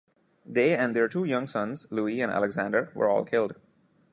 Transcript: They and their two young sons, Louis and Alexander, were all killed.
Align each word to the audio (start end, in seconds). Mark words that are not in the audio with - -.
They 0.47 0.75
and 0.75 0.95
their 0.95 1.07
two 1.07 1.25
young 1.25 1.47
sons, 1.47 1.85
Louis 1.91 2.21
and 2.21 2.31
Alexander, 2.31 2.91
were 2.95 3.07
all 3.07 3.23
killed. 3.23 3.53